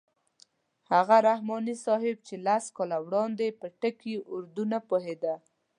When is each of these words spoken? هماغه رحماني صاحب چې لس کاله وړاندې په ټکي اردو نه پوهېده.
هماغه 0.89 1.17
رحماني 1.27 1.75
صاحب 1.85 2.15
چې 2.27 2.35
لس 2.45 2.65
کاله 2.77 2.97
وړاندې 3.05 3.47
په 3.59 3.67
ټکي 3.79 4.15
اردو 4.33 4.63
نه 4.71 4.79
پوهېده. 4.89 5.33